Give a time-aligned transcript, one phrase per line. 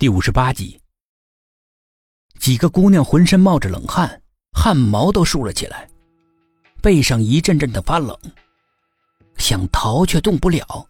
[0.00, 0.80] 第五十八集，
[2.38, 5.90] 几个姑娘浑身冒着冷汗，汗毛都竖了起来，
[6.80, 8.16] 背上一阵阵的发冷，
[9.38, 10.88] 想逃却动不了，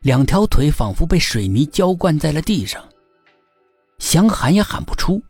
[0.00, 2.84] 两条腿仿佛被水泥浇灌在了地上，
[4.00, 5.22] 想喊也喊不出，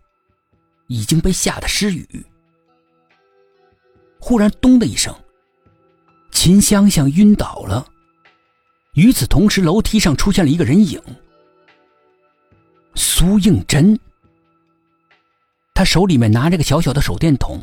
[0.87, 2.25] 已经被吓得失语。
[4.19, 5.15] 忽然，咚的一声，
[6.31, 7.87] 秦香香晕倒了。
[8.95, 10.99] 与此同时，楼梯上出现了一个人影。
[12.95, 13.99] 苏应真，
[15.75, 17.59] 他手里面拿着个小小的手电筒，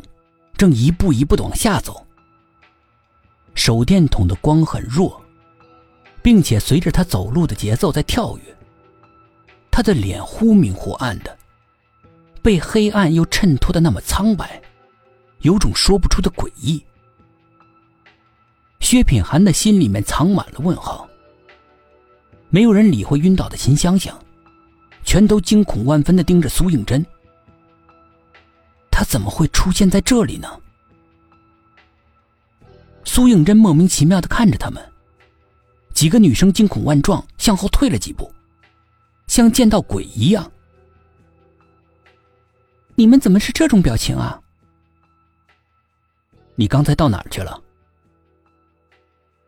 [0.56, 2.06] 正一步一步的往下走。
[3.54, 5.20] 手电筒的光很弱，
[6.22, 8.56] 并且随着他走路的节奏在跳跃。
[9.70, 11.36] 他的脸忽明忽暗的，
[12.42, 14.60] 被黑暗又衬托的那么苍白，
[15.40, 16.84] 有种说不出的诡异。
[18.80, 21.08] 薛品涵的心里面藏满了问号。
[22.48, 24.18] 没有人理会晕倒的秦香香。
[25.10, 27.04] 全都惊恐万分的盯着苏应真，
[28.92, 30.48] 他怎么会出现在这里呢？
[33.02, 34.80] 苏应真莫名其妙的看着他们，
[35.92, 38.32] 几个女生惊恐万状，向后退了几步，
[39.26, 40.48] 像见到鬼一样。
[42.94, 44.40] 你们怎么是这种表情啊？
[46.54, 47.60] 你刚才到哪儿去了？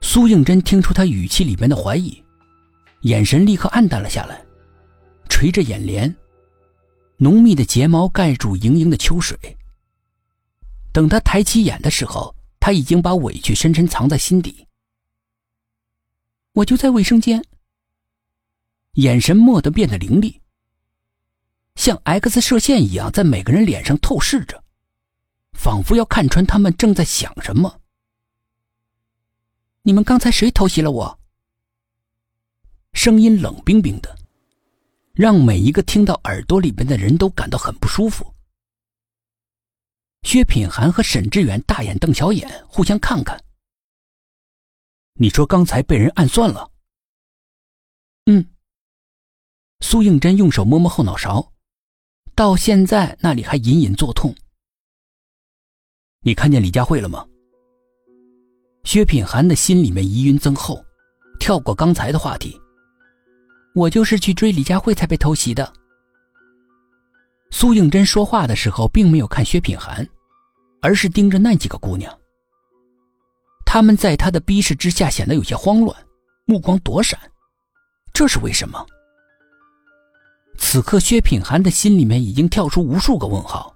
[0.00, 2.20] 苏应真听出他语气里面的怀疑，
[3.02, 4.44] 眼神立刻暗淡了下来。
[5.42, 6.14] 垂着眼帘，
[7.16, 9.36] 浓密的睫毛盖住盈盈的秋水。
[10.92, 14.68] 等他抬起眼的时候，他已经把委屈深深藏在心底。
[16.52, 17.44] 我就在卫生间。
[18.92, 20.40] 眼神蓦地变得凌厉，
[21.74, 24.62] 像 X 射线一样在每个人脸上透视着，
[25.54, 27.80] 仿佛要看穿他们正在想什么。
[29.82, 31.18] 你们刚才谁偷袭了我？
[32.92, 34.21] 声音冷冰冰的。
[35.14, 38.34] 让每一个听到耳朵里边的人都感到很不舒服。
[40.22, 43.39] 薛品涵和沈志远大眼瞪小眼，互相看看。
[45.14, 46.70] 你说刚才被人暗算了？
[48.27, 48.46] 嗯。
[49.80, 51.52] 苏应真用手摸摸后脑勺，
[52.34, 54.34] 到现在那里还隐隐作痛。
[56.20, 57.27] 你看见李佳慧了吗？
[58.84, 60.83] 薛品涵的心里面疑云增厚，
[61.39, 62.58] 跳过刚才的话题。
[63.74, 65.72] 我就是去追李佳慧才被偷袭的。
[67.50, 70.06] 苏应真说话的时候，并没有看薛品涵，
[70.80, 72.12] 而是盯着那几个姑娘。
[73.64, 75.96] 他们在他的逼视之下显得有些慌乱，
[76.44, 77.18] 目光躲闪，
[78.12, 78.84] 这是为什么？
[80.58, 83.74] 此刻薛品涵的心里面已经跳出无数个问号。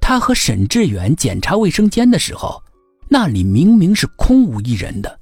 [0.00, 2.62] 他和沈志远检查卫生间的时候，
[3.08, 5.18] 那里明明是空无一人的，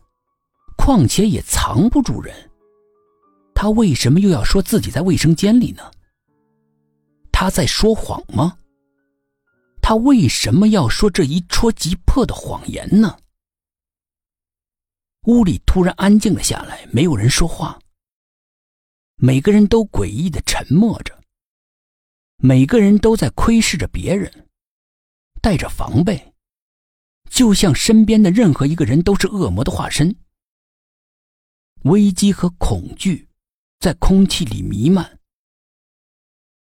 [0.76, 2.49] 况且也藏不住人。
[3.62, 5.92] 他为什么又要说自己在卫生间里呢？
[7.30, 8.56] 他在说谎吗？
[9.82, 13.18] 他为什么要说这一戳即破的谎言呢？
[15.26, 17.78] 屋里突然安静了下来，没有人说话。
[19.16, 21.22] 每个人都诡异的沉默着，
[22.38, 24.48] 每个人都在窥视着别人，
[25.42, 26.32] 带着防备，
[27.28, 30.16] 就像身边的任何一个人都是恶魔的化身。
[31.82, 33.26] 危机和恐惧。
[33.80, 35.18] 在空气里弥漫。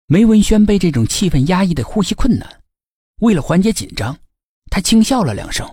[0.06, 2.62] 梅文轩被这种气氛压抑的呼吸困难，
[3.20, 4.18] 为了缓解紧张，
[4.68, 5.64] 他轻笑了两声。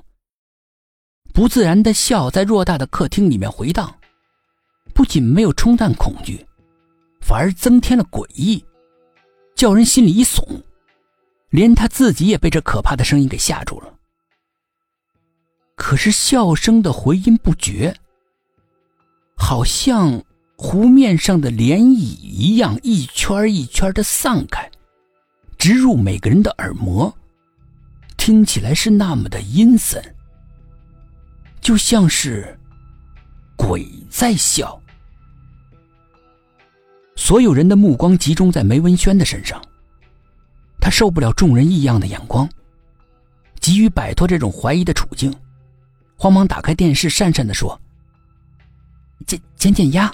[1.34, 3.92] 不自然的笑在偌大的客厅里面回荡，
[4.94, 6.46] 不仅没有冲淡恐惧，
[7.22, 8.64] 反而增添了诡异，
[9.56, 10.62] 叫人心里一耸，
[11.50, 13.92] 连他自己也被这可怕的声音给吓住了。
[15.76, 17.96] 可是笑声的回音不绝，
[19.36, 20.24] 好像……
[20.64, 24.70] 湖面上的涟漪一样，一圈一圈的散开，
[25.58, 27.12] 直入每个人的耳膜，
[28.16, 30.00] 听起来是那么的阴森，
[31.62, 32.56] 就像是
[33.58, 34.80] 鬼在笑。
[37.16, 39.60] 所有人的目光集中在梅文轩的身上，
[40.80, 42.48] 他受不了众人异样的眼光，
[43.60, 45.34] 急于摆脱这种怀疑的处境，
[46.16, 47.82] 慌忙打开电视，讪讪的说
[49.26, 50.14] ：“减减减压。”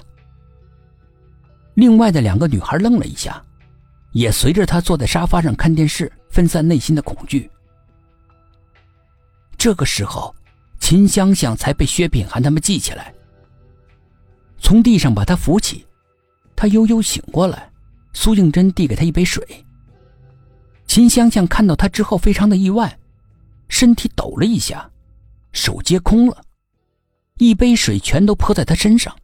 [1.78, 3.40] 另外的两个女孩愣了一下，
[4.10, 7.48] 也随着他坐在沙发上看电视，分散内心的恐惧。
[9.56, 10.34] 这个时候，
[10.80, 13.14] 秦香香才被薛品涵他们记起来，
[14.58, 15.86] 从地上把她扶起，
[16.56, 17.70] 她悠悠醒过来。
[18.12, 19.46] 苏静真递给她一杯水。
[20.88, 22.98] 秦香香看到他之后，非常的意外，
[23.68, 24.90] 身体抖了一下，
[25.52, 26.42] 手接空了，
[27.36, 29.14] 一杯水全都泼在他身上。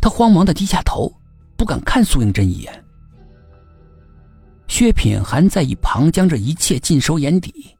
[0.00, 1.19] 他慌忙的低下头。
[1.60, 2.84] 不敢看苏应真一眼。
[4.66, 7.76] 薛品涵在一旁将这一切尽收眼底。